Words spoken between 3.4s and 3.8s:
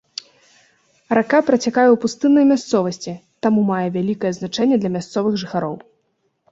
таму